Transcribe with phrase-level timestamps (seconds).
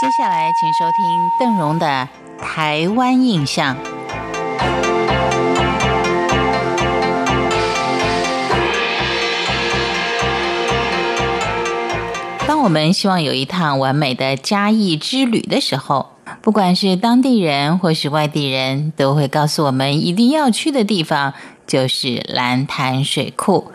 [0.00, 2.08] 接下来，请收听邓荣的
[2.40, 3.74] 《台湾印象》。
[12.46, 16.10] 当我们希望有一趟完美的嘉义之旅的时候，
[16.42, 21.34] 不管是当地人或是外地人，都会告诉我们一定要去的地方
[21.66, 23.72] 就是蓝潭水库。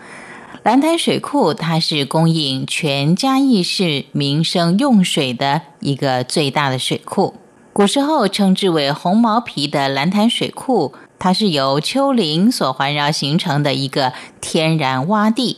[0.64, 7.34] 蓝潭水库它是供应全嘉义市民生用水的一个最大的水库。
[7.74, 15.58] 古时候称之为红毛皮的蓝潭水库，它是由丘陵所环绕形成的一个天然洼地。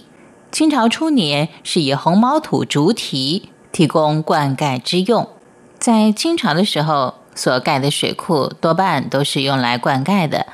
[0.51, 5.29] 清朝初年是以红毛土竹堤，提供灌溉之用。
[5.77, 10.47] 在清朝的时候所盖的水库多半都是用来灌溉的。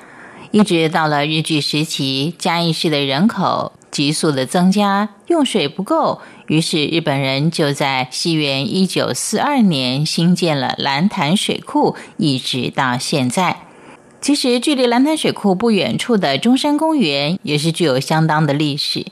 [0.51, 13.63] 一直到了日据时期，嘉义市的人口急速的增加，用水不够，于是日本人就在西元一九四二年新建了蓝潭水库，一直到现在。
[14.21, 19.07] 其实，距离蓝潭水库不远处的中山公园也是具有相当的历史。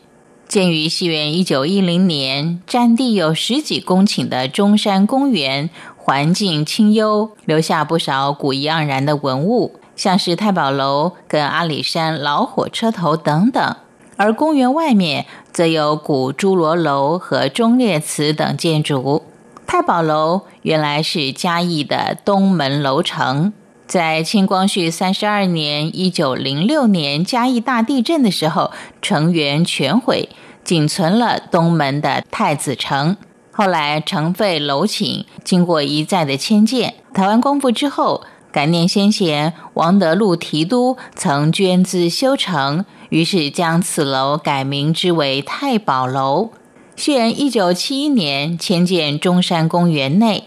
[0.47, 13.75] 建于西元一九一零年，占地有十几公顷的中山公园，环境清幽，留下不少古意盎然的文物，像是太保楼跟阿里山老火车头等等。
[14.19, 19.23] 而公园外面则有古侏罗楼和忠烈祠等建筑。
[19.65, 23.53] 太保楼原来是嘉义的东门楼城。
[23.87, 30.27] 在清光绪三十二年（一九零六年）嘉义大地震的时候，城垣全毁，
[30.65, 33.15] 仅存了东门的太子城。
[33.53, 46.49] 后来城废楼寝，经过一再的迁建，台湾光复之后，感念先贤王德禄提督曾捐资修成，于是将此楼改名之为太保楼。
[46.95, 50.45] 现一九七一年迁建中山公园内。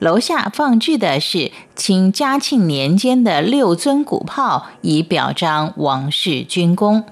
[0.00, 7.04] 楼下放置的是清嘉庆年间的六尊古炮，以表彰王室军功。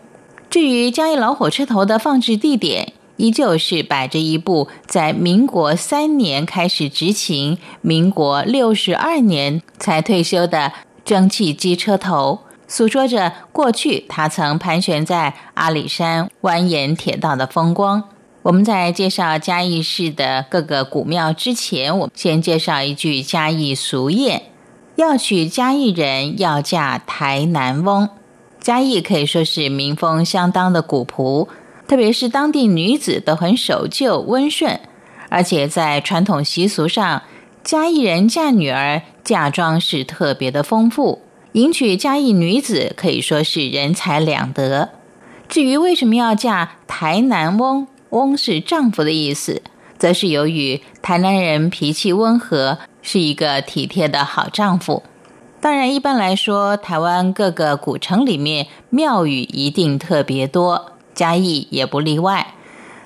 [0.50, 10.72] 至于嘉义老火车头的放置地点，依旧是摆着一部在民国三年开始执勤，民国六十二年才退休的
[11.04, 18.04] 蒸汽机车头，诉说着过去他曾盘旋在阿里山蜿蜒铁道的风光。
[18.42, 24.40] 我们在介绍嘉义市的各个古庙之前，我们先介绍一句嘉义俗谚
[24.96, 28.08] ：“要娶嘉义人，要嫁台南翁。”
[28.58, 31.48] 嘉义可以说是民风相当的古朴，
[31.86, 34.80] 特别是当地女子都很守旧温顺，
[35.28, 37.22] 而且在传统习俗上，
[37.62, 41.20] 嘉义人嫁女儿嫁妆是特别的丰富，
[41.52, 44.90] 迎娶嘉义女子可以说是人财两得。
[45.48, 47.86] 至于为什么要嫁台南翁？
[48.10, 49.62] 翁是丈夫的意思，
[49.98, 55.02] 则是由于台南人脾气温和，是一个体贴的好丈夫。
[55.60, 62.54] 当然，一般来说，台湾各个古城里面庙宇一定特别多，嘉义也不例外。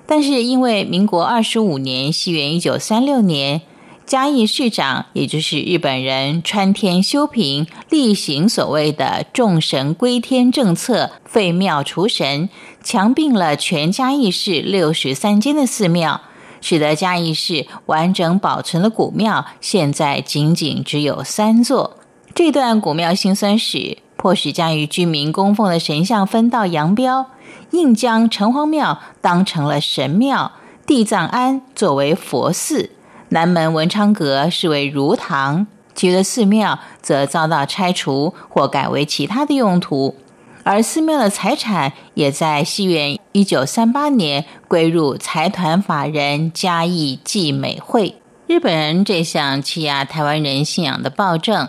[0.06, 3.62] 但是，因为民国二十五年（西元一九三六年），
[4.06, 12.49] 嘉义市长，也就是日本人川天修平，例行所谓的众神归天政策，废庙除神。
[12.84, 16.21] 强并了全嘉义市六十三间的寺庙，
[16.61, 21.97] 使得嘉义市完整保存的古庙现在仅仅只有三座。
[22.33, 27.26] 这段古庙辛酸史，迫使将与居民供奉的神像分道扬镳，
[27.70, 30.50] 硬将城隍庙当成了神庙，
[30.84, 32.91] 地藏庵作为佛寺，
[33.28, 40.16] 南门文昌阁视为儒堂，其余的寺庙则遭到拆除或改为其他的用途。
[40.65, 48.16] 而寺庙的财产也在西元一九三八年归入财团法人嘉义济美会。
[48.48, 51.69] 日本人这项欺压台湾人信仰的暴政，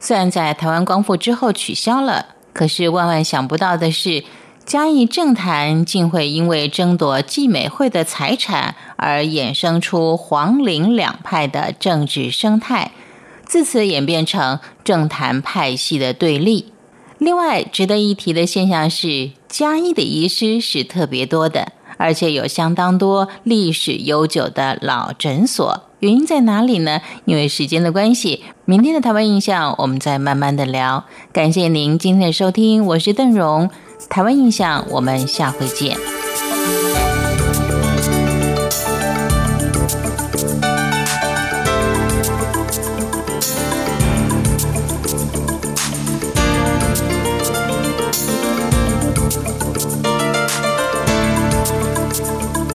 [0.00, 4.24] 虽然在台湾光复之后取消了，可是万万想不到的是，
[4.64, 12.92] 嘉义政坛竟会因为争夺济美会的财产而衍生出黄陵两派的政治生态，
[13.44, 16.72] 自此演变成政坛派系的对立。
[17.18, 25.82] 另外值得一提的现象是，嘉义的遗失是特别多的，而且有相当多历史悠久的老诊所。
[26.00, 27.00] 原因在哪里呢？
[27.26, 31.04] 因为时间的关系，明天的台湾印象我们再慢慢的聊。
[31.32, 33.68] 感谢您今天的收听，我是邓荣，
[34.08, 35.98] 台湾印象，我们下回见。